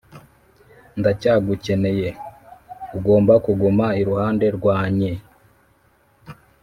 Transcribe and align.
ndacyagukeneye; 0.99 2.09
ugomba 2.97 3.33
kuguma 3.45 3.85
iruhande 4.01 4.45
rwanye" 4.57 5.11